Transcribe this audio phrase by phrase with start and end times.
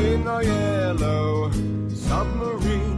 [0.00, 1.50] In our yellow
[1.92, 2.96] submarine.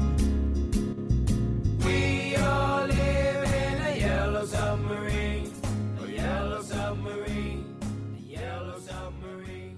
[1.85, 5.51] We all live in a yellow submarine,
[6.01, 7.65] a yellow submarine,
[8.17, 9.77] a yellow submarine.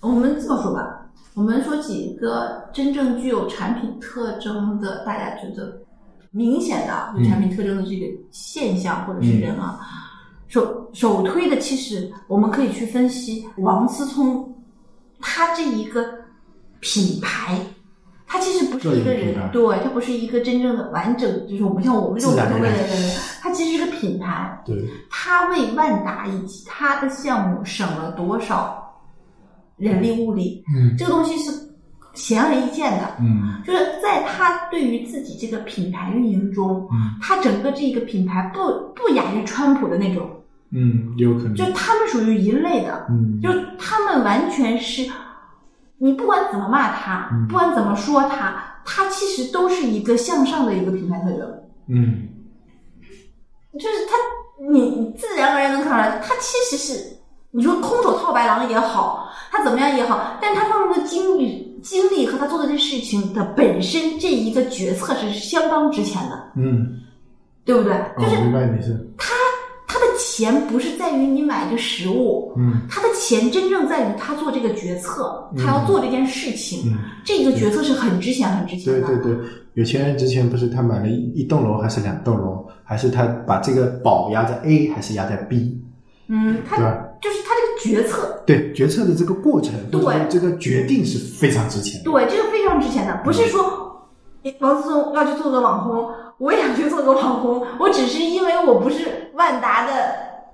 [0.00, 5.80] 我们这么说吧，我们说几个真正具有产品特征的，大家觉得
[6.32, 9.78] 明显的有产品特征的这个现象或者是人啊，
[10.48, 14.52] 首首推的，其实我们可以去分析王思聪
[15.20, 16.04] 他这一个
[16.80, 17.58] 品牌。
[18.32, 22.88] 他其实不是一个人对他不是一个真正的完整，就是我们像我们这种普通的人，
[23.40, 24.62] 他其实是个品牌。
[24.64, 24.76] 对，
[25.10, 29.02] 他为万达以及他的项目省了多少
[29.76, 30.62] 人力物力？
[30.72, 31.50] 嗯这个东西是
[32.14, 33.16] 显而易见的。
[33.18, 38.60] 嗯就是在他对于自己这个品牌运营中，嗯他整个这个品牌不
[38.94, 40.30] 不亚于川普的那种，
[40.72, 45.10] 嗯，有可能，就他们属于一类的，嗯，就他们完全是，
[45.98, 47.46] 你不管怎么骂他，嗯。
[47.48, 51.62] 不管怎么说他，他其实都是一个向上的一个品牌特征。
[51.88, 52.28] 嗯。
[53.74, 54.16] 就是他，
[54.70, 57.16] 你你自然而然能看出来，他其实是
[57.52, 67.00] 你说空手套白狼也好，他怎么样也好，但是他放入的精力、精力和他做的这事情的本身这一个决策是相当值钱的，嗯，
[67.64, 67.92] 对不对？
[67.92, 69.39] 哦，就是明白你是，他的
[70.40, 79.06] 钱不是在于你买一个食物，嗯他的钱真正在于他做这个决策，他要做这件事情，嗯，这个决策是很值钱、很值钱的。
[79.06, 85.78] 对对对，有钱人之前不是他买了一一栋楼还是两栋楼，还是他把这个宝压在 A 还是压在 B，
[86.28, 86.76] 嗯，他？
[87.20, 92.10] 就是他这个决策，对，决策的这个过程，对这个决定是非常值钱的。
[92.10, 94.08] 对，这个非常值钱的，不是说
[94.44, 96.08] 诶王思聪要去做个网红，
[96.38, 99.92] 我也想去做个网红，我只是因为我不是万达的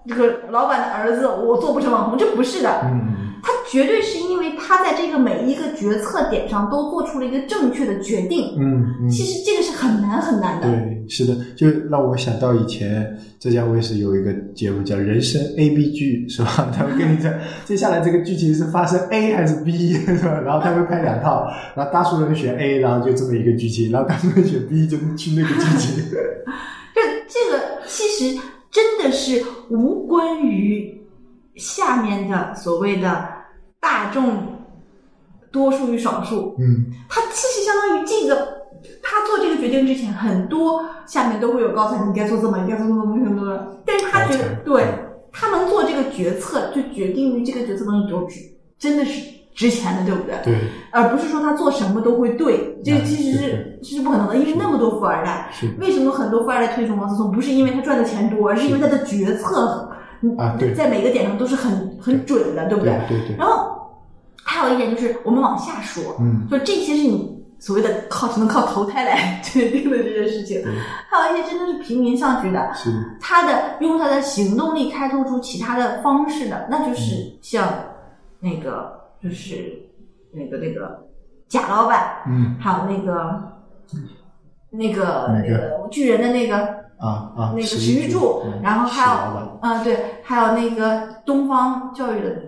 [0.09, 2.83] 这个老板的儿子，我做不成网红，这不是的。
[2.85, 8.57] 嗯他绝对是因为他在这个每一个决策点上都做出了一个正确的决定。
[8.59, 10.69] 嗯嗯，其实这个是很难很难的。
[10.69, 16.69] 对，是的，就让我想到以前浙江卫视有一个节目叫《人生 A B 剧》，是吧？
[16.77, 17.33] 他会跟你讲，
[17.65, 20.41] 接下来这个剧情是发生 A 还是 B，是吧？
[20.45, 26.05] 然后他会拍两套，然后大数人选 A，然后就这么一个剧情，然后大数人选 B 就去那个剧情。
[26.93, 28.41] 这这个其实
[28.77, 31.01] 真的是无关于
[31.55, 33.27] 下面的所谓的
[33.81, 34.37] 大众
[35.51, 36.93] 多数与少数，嗯。
[37.09, 38.67] 他其实相当于这个，
[39.03, 43.79] 他做这个决定之前，很多下面都会有高层，你该做这么，你该做这么，什么什么。
[43.87, 44.85] 但是他觉得，对
[45.33, 48.41] 他能做这个决策，就决定于这个决策东西都值，
[48.79, 50.37] 真的是值钱的，对不对？
[50.45, 50.55] 对，
[50.93, 53.81] 而不是说他做什么都会对，这其实是是。
[53.83, 55.67] 这是不可能的，因为那么多富二代，是。
[55.81, 57.33] 为什么很多富二代推崇王思聪？
[57.33, 59.91] 不是因为他赚的钱多，而是因为他的决策，
[60.21, 60.75] 嗯啊对。
[60.75, 62.93] 在每个点上都是很很准的，对不对？
[63.09, 63.75] 对对，然后
[64.45, 66.47] 还有一点就是，我们往下说，嗯。
[66.51, 70.63] 就这些是你所谓的靠只能靠投胎来决定的这些事情，
[71.11, 72.91] 还有一些真的是平民上去的，是，
[73.21, 77.67] 他的用他的行动力开拓出其他的方式的，那嗯就是像
[78.39, 79.73] 那个就是
[80.33, 81.07] 那个那个
[81.49, 82.57] 贾老板，嗯。
[82.61, 83.43] 还有那个
[84.71, 85.89] 那个那个？
[85.91, 86.57] 巨人的那个
[86.99, 92.43] 啊啊，那个石石玉柱嗯然后还有啊对，还有那个东方教育的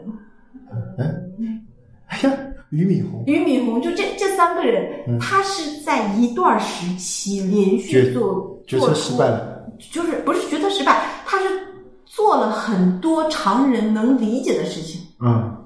[1.38, 1.64] 嗯，
[2.06, 2.36] 哎呀，
[2.70, 5.18] 俞敏洪，俞敏洪，就这这三个人，嗯。
[5.20, 11.44] 他是在一段时期连续决做决策失败，了，就是不是决策失败，他是
[12.04, 15.57] 做了很多常人能理解的事情，嗯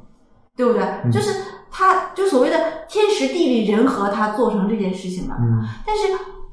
[0.56, 0.82] 对不对？
[1.04, 1.34] 嗯就是
[1.70, 2.58] 他就所谓的
[2.88, 5.36] 天时地利人和，他做成这件事情了。
[5.40, 6.02] 嗯，但是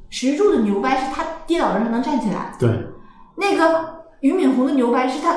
[0.10, 2.69] 石柱的牛掰是他跌倒了他能站起来，对，
[3.36, 5.36] 那个俞敏洪的牛掰是他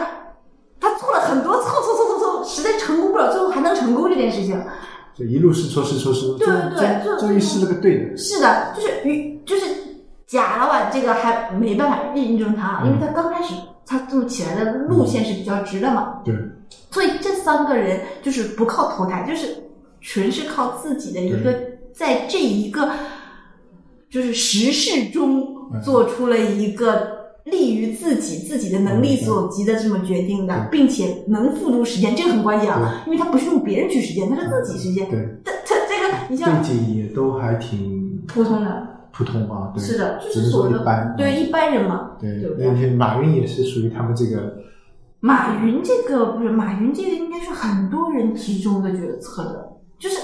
[0.80, 4.60] 他做了很多错错错错错，实在成功不了，最后还能成功这件事情。
[5.14, 9.66] 就一路试错试错试错，对对对就终终于试了个对的，是的，就是于就是
[10.32, 12.86] 贾老板这个还没办法印证他，嗯。
[12.86, 13.52] 因为他刚开始
[13.84, 16.34] 他做起来的路线是比较直的嘛，对，
[16.90, 19.54] 所以这三个人就是不靠投胎，就是
[20.00, 21.54] 纯是靠自己的一个
[21.92, 22.90] 在这一个
[24.08, 25.42] 就是时事中
[25.74, 25.82] 嗯。
[25.82, 27.08] 做出了一个
[27.44, 35.10] 利于自己自己的能力所及的这么决定的，并且能付诸实践，这个很关键啊，因为他不是用别人去实践，他是自己实践。
[35.10, 44.58] 对，他他这个你像背景也都还挺普通的，普通啊，对，是的，就只是是所谓的说一般，对一般人嘛，对对，马云也是属于他们这个，
[45.20, 50.16] 马云这个不是马云这个应该是很多人集中的决策的，就是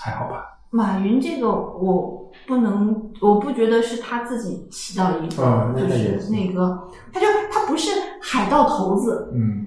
[0.00, 0.44] 还好吧？
[0.70, 6.30] 马云这个我不能，我不觉得是他自己起到一个，嗯就是那也是。
[6.30, 9.66] 那个，他就他不是海盗头子，嗯。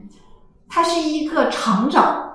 [0.69, 2.30] 他是一个厂长，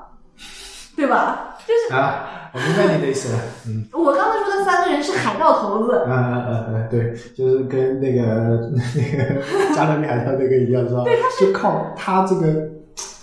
[0.96, 1.54] 对吧？
[1.68, 3.86] 就是啊，我明白你的意思了，嗯。
[3.92, 11.02] 我刚才说的三个人是海盗头子，呃呃呃，对，就是跟那个那个加勒比海盗那个一样，是吧？
[11.04, 12.52] 对，他就靠他这个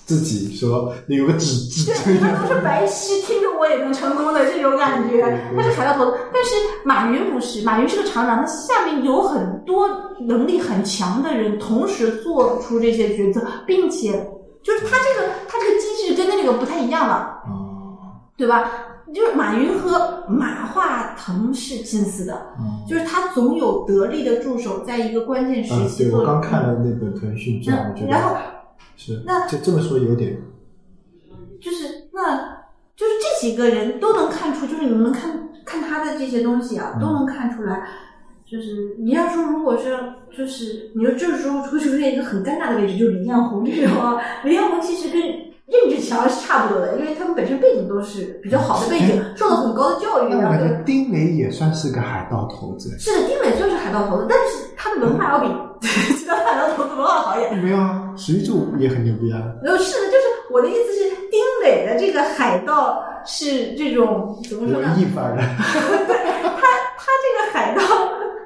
[0.06, 5.22] 自己说有个纸纸对，他都是白皙，听着我也能成功的这种感觉，
[5.56, 6.18] 他是海盗头子。
[6.34, 9.88] 但是马云不是，马云是个厂长，他下面有很多
[10.22, 14.28] 能力很强的人，同时做出这些决策，并且
[14.64, 18.72] 就是他这个他这个机制跟那个不太一样了，哦，对吧？
[19.13, 26.25] 就是马云和马化腾是近似的，嗯就是他总有得力的助手，在一个关键时啊，对我。
[26.25, 28.35] 刚看了那本腾讯传，我觉得嗯然后
[28.95, 30.38] 是那就这么说有点，
[31.59, 32.38] 就是那，
[32.95, 37.88] 就是这几个人都能看出，就是你们看看他的这些东西啊，嗯都能看出来。
[38.45, 39.95] 就是你要说，如果是
[40.35, 45.21] 就是你说这时候会出现一个很尴尬的位置，就是李彦宏这种啊， 李彦宏其实跟
[45.69, 55.48] 任志强是差不多的，因为他们本身背景都是比较好的背景，受了很高的教育，然后丁磊也算是个海盗头子，是的，丁磊算是海盗头子，但是他的文化要比
[55.81, 57.57] 其他海盗头子文化好一点。
[57.60, 64.89] 没有啊，史玉柱也很牛逼啊，没有是的，就是我的意思是，丁磊的这个海盗是这种怎么说呢？
[64.89, 66.68] 文艺范儿的， 他
[66.98, 67.81] 他这个海盗，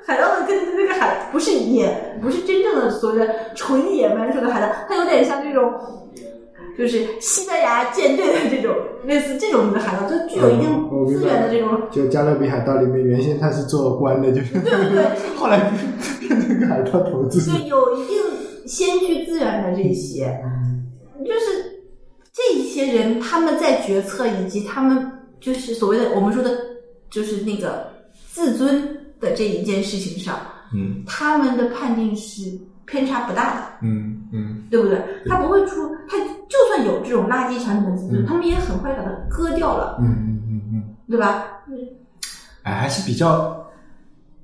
[0.05, 5.73] 海盗的跟那个海不是野，不是真正的所谓的纯野蛮式的海盗，他有点像这种，
[6.77, 8.75] 就是西班牙舰队的这种
[9.05, 10.67] 类似这种的海盗，就具有一定
[11.07, 11.69] 资源的这种。
[11.91, 15.05] 就《加勒比海盗》里面，原先他是做官的，就是对对对。
[15.37, 15.71] 后来
[16.19, 18.17] 变成个海盗头子，就有一定
[18.65, 20.35] 先驱资源的这些，
[21.25, 21.81] 就是
[22.31, 26.57] 这一些人他们在决策以及他们就是所谓的我们说的，
[27.09, 27.87] 就是那个
[28.31, 28.81] 自尊
[29.19, 30.39] 的这一件事情上，
[30.73, 31.03] 嗯。
[31.05, 32.41] 他们的判定是
[32.85, 34.63] 偏差不大的，嗯嗯。
[34.71, 34.97] 对不对？
[35.27, 36.25] 他不会出，他就
[36.73, 41.45] 算有这种垃圾产品的自尊，嗯他们也很快把它割掉了，嗯嗯嗯嗯，对吧？
[42.63, 43.63] 哎，还是比较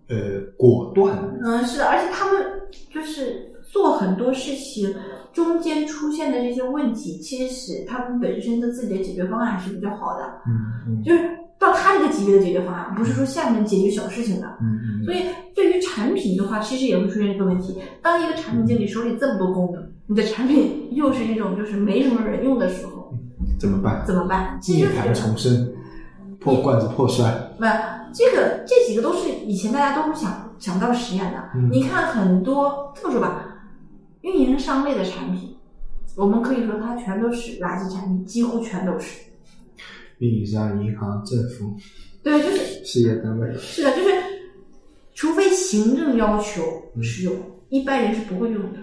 [0.09, 2.45] 呃果断，嗯，是的，而且他们
[2.93, 4.93] 就是做很多事情
[5.33, 14.47] 中间出现的这些问题，其实是他们本身的自己的解决方案还是比较好的，嗯嗯就是到他这个级别的解决方案，不是说下面解决小事情的。
[14.61, 15.23] 嗯嗯所以
[15.55, 17.75] 对于产品的话，其实也会出现这个问题。
[18.03, 23.13] 当一个产品经理手里这么多功能，你的产品又是一种就是没什么人用的时候，
[23.59, 24.03] 怎么办？
[24.07, 24.59] 怎么办？
[24.67, 25.71] 涅槃重生，
[26.39, 27.63] 破罐子破摔，不，
[28.11, 31.51] 这个这几个都是以前大家都不想想到实验的。
[31.53, 33.45] 嗯你看很多这么说吧，
[34.21, 35.55] 运营商类的产品，
[36.15, 39.19] 我们可以说它全都是垃圾产品，几乎全都是。
[40.17, 41.71] 运营商、银行、政府、
[42.23, 44.09] 对，就是事业单位，是的，就是
[45.13, 46.63] 除非行政要求
[46.95, 47.35] 嗯使用，
[47.69, 48.79] 一般人是不会用的。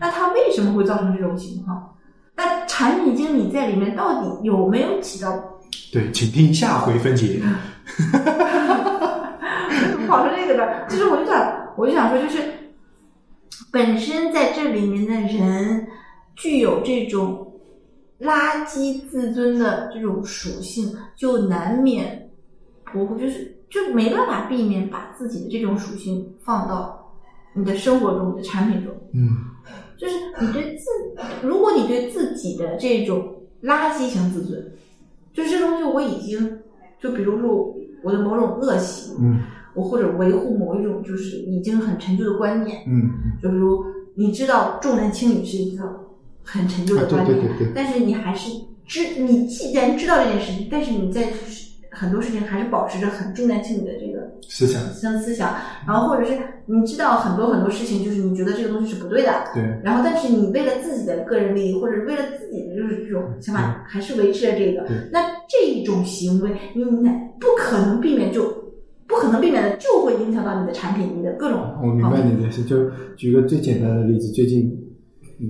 [0.00, 1.96] 那它为什么会造成这种情况？
[2.34, 5.32] 那产品经理在里面到底有没有起到？
[5.92, 7.40] 对，请听下回分解。
[7.98, 8.06] 怎
[10.00, 10.86] 么跑出这个的？
[10.88, 12.42] 其实我就想，我就想说，就是
[13.70, 15.86] 本身在这里面的人
[16.34, 17.52] 具有这种
[18.20, 22.30] 垃圾自尊的这种属性，就难免
[22.92, 27.14] 不会，就是就没办法避免把自己的这种属性放到
[27.54, 28.92] 你的生活中、你的产品中。
[29.12, 29.51] 嗯
[29.96, 30.84] 就是你对自，
[31.42, 34.72] 如果你对自己的这种垃圾型自尊，
[35.32, 36.58] 就是这东西我已经，
[37.00, 39.40] 就比如说我的某种恶习，嗯。
[39.74, 43.08] 我或者维护某一种就是已经很陈旧的观念，嗯
[43.42, 43.82] 就比如
[44.14, 46.10] 你知道重男轻女是一个
[46.42, 47.72] 很陈旧的观念，对对对。
[47.74, 48.50] 但是你还是
[48.84, 51.22] 知，你既然知道这件事情，但是你在
[51.92, 55.54] 很多事情还是保持着很重男轻女的这个思想思思想，
[55.86, 66.82] 然后或者是你知道很多很多事情，就是你觉得这个东西是不对的，对，然后但是你为了自己的个人利益，或者为了自己的就是这种想法，还是维持了这个，那这一种行为，你
[67.38, 68.44] 不可能避免就
[69.06, 72.62] 不可能避免的就会影响到你的产品，你的各种我明白你的意思。
[72.62, 74.91] 就举个最简单的例子，最近嗯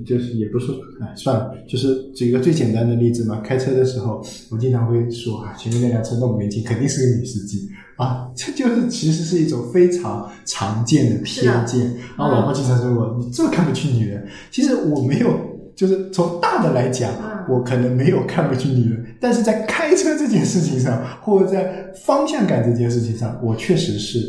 [0.05, 3.41] 就是也不是，哎，算了，就是举一个最简单的例子嘛。
[3.41, 11.81] 开车的时候，我经常会说啊，前面那辆车那么年轻，肯定是个女司机啊，这就是其实是一种非常常见的偏见。
[12.17, 15.37] 然后老婆经常说我，你这么看不起女人，其实我没有，
[15.77, 24.21] 就是从大的来讲，嗯我可能没有看不起女人，但是在开车这件事情上，或者在方向感这件事情上，我确实是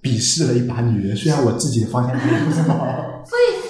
[0.00, 1.16] 鄙视了一把女人。
[1.16, 2.86] 虽然我自己的方向感也不是很好。
[3.26, 3.65] 所以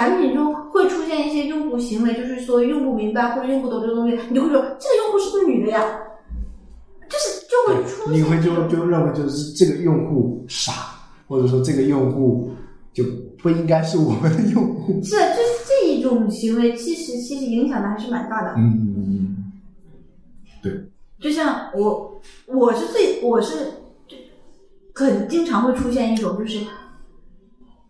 [0.00, 6.00] 产品中会出现一些用户行为，就是说用不明白或者用不懂这个东西，你就会说这个用户是不是女的呀？
[7.06, 10.72] 就是就会出现你会就就认为就是这个用户傻，
[11.28, 12.50] 或者说这个用户
[12.94, 13.04] 就
[13.42, 15.02] 不应该是我们的用户。
[15.02, 18.54] 是就是这一种行为，其实其实影响的还是蛮大的。
[18.56, 19.52] 嗯嗯嗯，
[20.62, 20.72] 对
[21.20, 23.66] 就像我，我是最我是
[24.08, 24.16] 就
[24.94, 26.60] 很经常会出现一种，就是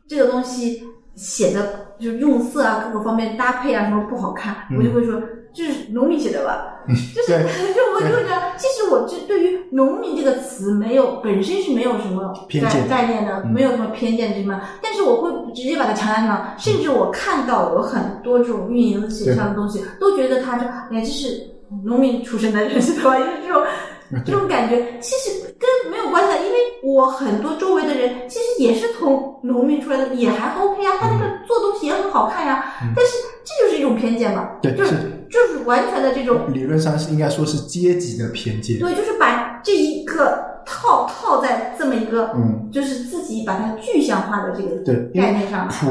[0.08, 0.82] 这个东西
[1.20, 5.20] 写的就是用色啊各个方面搭配啊什么不好看，嗯我就会说
[5.52, 6.80] 这是农民写的吧，
[7.14, 7.38] 就是
[7.74, 21.46] 就我就会觉得，其实我这对于农民这个词没有本身是没有什么偏见概概念的，嗯没有什么偏见什么，但是我会直接把它强加上，甚至我看到有很多这种运营写上的东西，都觉得他这哎这是
[21.84, 23.18] 农民出身的人是吧？
[23.18, 23.62] 就是这种。
[24.24, 33.12] 这种感觉其实跟没有关系的，因为我很多周围的人其实也是从农民出来的，也还 OK 啊，他那个做东西也很好看呀、嗯但是
[33.42, 34.96] 这就是一种偏见嘛，对，就是是
[35.30, 38.78] 就是完全的这种理论上是应该说是阶级的偏见。
[38.78, 45.66] 对，就是把这一个套套在这么一个，嗯，就是自己把它具象化的这个对，概念上。
[45.68, 45.86] 普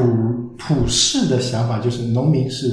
[0.56, 2.68] 普世的想法就是农民是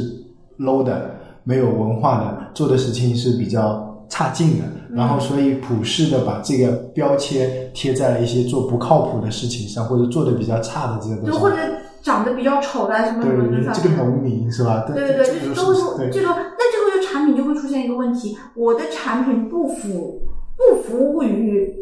[0.59, 11.33] low 的，没有文化的，做的事情是比较差劲的，然后所以普世的把这个标签贴在了一些做不靠谱的事情上，或者做的比较差的这个东西上。
[11.33, 11.57] 就或者
[12.01, 14.85] 长得比较丑的什么什么对这个农民是吧？
[14.87, 20.21] 对对对，这个都会是对出这种，那这个就产品就会出现一个问题，我的产品不服
[20.55, 21.73] 不服务于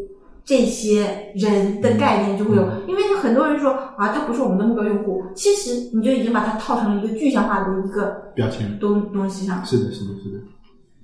[0.44, 8.78] 这些人的概念就会有，嗯因为很多人说啊，他不是我们的目标用户，其实你就已经把它套成了一个具象化的一个标签。
[8.80, 9.64] 东东西上。
[9.64, 10.38] 是的，是的，是的。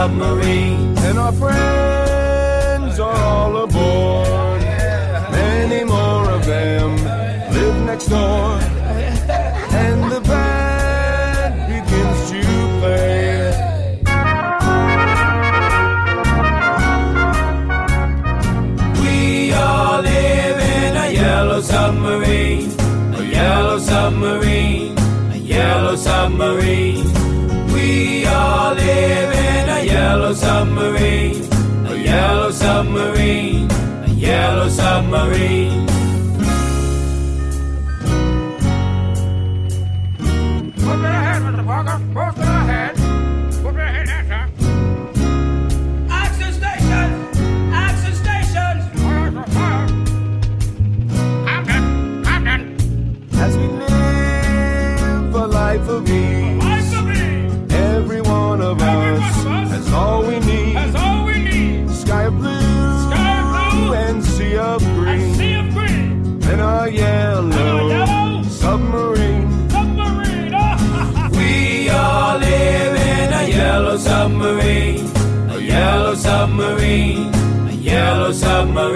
[0.00, 0.96] Submarine.
[1.08, 4.62] And our friends are all aboard.
[5.30, 6.88] Many more of them
[7.54, 8.52] live next door.
[9.84, 12.42] And the band begins to
[12.78, 13.20] play.
[19.02, 22.70] We all live in a yellow submarine,
[23.20, 24.96] a yellow submarine,
[25.36, 27.04] a yellow submarine.
[27.74, 29.39] We all live
[29.80, 31.42] a yellow submarine,
[31.86, 33.70] a yellow submarine,
[34.04, 35.99] a yellow submarine.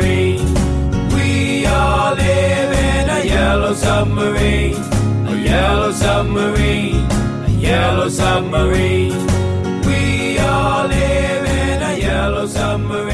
[0.05, 0.55] Submarine.
[1.15, 4.77] We all live in a yellow submarine,
[5.27, 7.07] a yellow submarine,
[7.47, 9.27] a yellow submarine.
[9.87, 13.14] We all live in a yellow submarine.